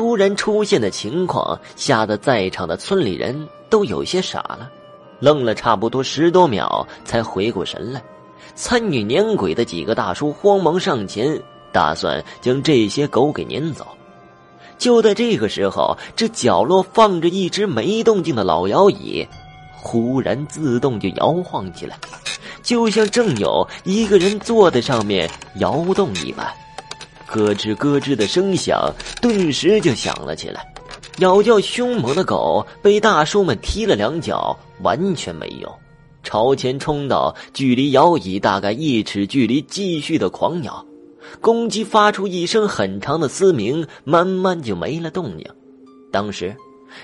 [0.00, 4.70] 突然出现的情况，吓得在场的村里人都有些傻了，
[5.18, 8.02] 愣了差不多十多秒，才回过神来。
[8.54, 11.38] 参与撵鬼的几个大叔慌忙上前，
[11.70, 13.86] 打算将这些狗给撵走。
[14.78, 19.28] 就在这个时候，这角落放着一只没动静的老摇椅，
[19.76, 21.98] 忽然自动就摇晃起来，
[22.62, 26.50] 就像正有一个人坐在上面摇动一般。
[27.30, 28.92] 咯吱咯吱的声响
[29.22, 30.66] 顿时就响了起来，
[31.18, 35.72] 咬叫凶猛的狗被大叔们踢了两脚，完全没有，
[36.24, 40.84] 朝前冲到距离摇椅大概一尺距离，继续的狂咬，
[41.40, 45.46] 公鸡发出一声很长的嘶鸣，慢慢就没了动静。
[46.10, 46.56] 当时，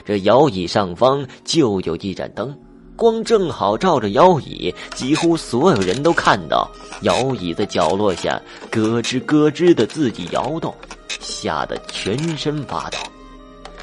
[0.05, 2.53] 这摇椅上方就有一盏灯。
[2.97, 6.69] 光正好照着摇椅，几乎所有人都看到
[7.03, 10.75] 摇椅的角落下咯吱咯吱的自己摇动，
[11.21, 12.99] 吓得全身发抖。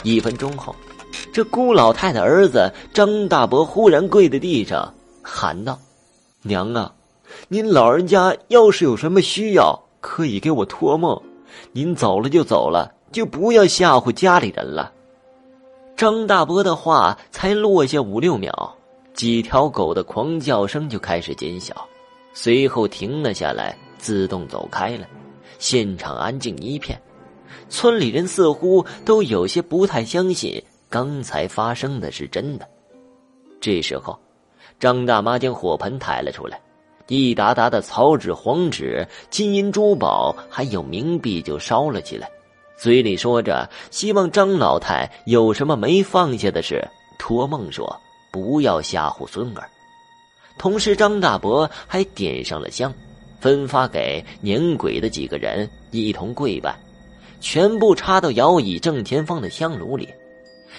[0.02, 0.76] 一分钟后，
[1.31, 5.80] 这姑老太太儿子张大伯忽然跪在地上，喊道
[6.41, 6.91] ：“娘啊，
[7.47, 11.22] 您老人家要是有什么需要，可以给我托梦。
[11.72, 14.91] 您走了就走了，就不要吓唬家里人了。”
[15.95, 18.75] 张大伯的话才落下五六秒。
[19.14, 21.88] 几条狗的狂叫声就开始减小，
[22.33, 25.08] 随后停了下来，自动走开了。
[25.59, 27.00] 现场安静一片，
[27.69, 32.67] 村里人似乎都有些不太相信刚才发生的是真的。
[33.61, 34.19] 这时候，
[34.80, 36.59] 张大妈将火盆抬了出来，
[37.08, 42.30] 一沓沓的草纸、黄纸、金银珠宝还有冥币就烧了起来，
[42.75, 46.84] 嘴里说着希望张老太有什么没放下的事，
[47.19, 47.95] 托梦说。
[48.34, 49.70] 不要吓唬孙儿。
[50.58, 52.92] 同时，张大伯还点上了香，
[53.40, 56.75] 分发给撵鬼的几个人一同跪拜，
[57.40, 60.09] 全部插到摇椅正前方的香炉里。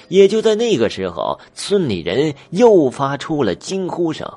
[0.09, 4.29] 也就在那个时候，村里人又发出了惊呼声。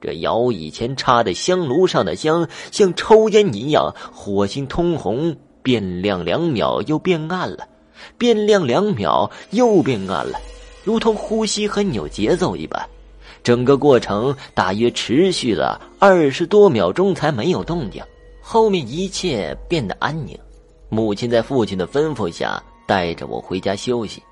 [0.00, 7.68] 这摇椅前插的香炉上的香，像抽烟一样，火星通红，变亮两秒又变暗了，
[8.16, 10.40] 变亮两秒又变暗了。
[10.88, 12.82] 如同呼吸很有节奏一般，
[13.42, 18.02] 整个过程大约持续了二十多秒钟才没有动静。
[18.40, 20.34] 后面一切变得安宁。
[20.88, 24.22] 母亲在父亲的吩咐下带着我回家休息。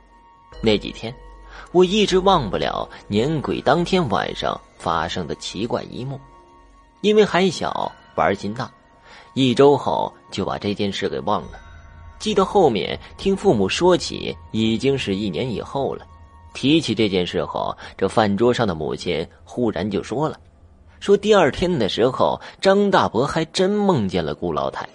[0.63, 1.15] 那几天，
[1.73, 6.19] 我一直忘不了年鬼当天晚上发生的奇怪一幕。
[7.03, 8.73] 因为还小，玩心大，
[9.35, 11.61] 一周后就把这件事给忘了。
[12.19, 16.07] 记得后面听父母说起，已经是一年以后了。
[16.57, 20.41] 提起这件事后，这饭桌上的母亲忽然就说了
[21.01, 24.89] ：“说第二天的时候，张大伯还真梦见了姑老太。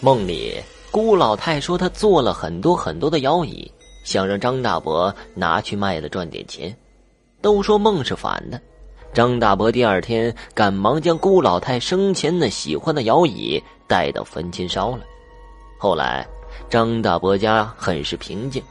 [0.00, 0.54] 梦里，
[0.92, 3.68] 姑老太说她做了很多很多的摇椅，
[4.04, 6.72] 想让张大伯拿去卖了赚点钱。
[7.42, 8.60] 都说梦是反的，
[9.12, 15.00] 张大伯第二天赶忙将姑老太生前的喜欢的摇椅带到坟前烧了。
[15.76, 16.24] 后来，
[16.70, 18.62] 张大伯家很是平静，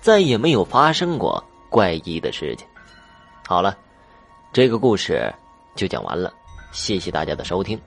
[0.00, 1.42] 再也没有发生过。”
[1.72, 2.68] 怪异的事情。
[3.48, 3.76] 好了，
[4.52, 5.32] 这个故事
[5.74, 6.32] 就讲完了，
[6.70, 7.80] 谢谢大家的收听。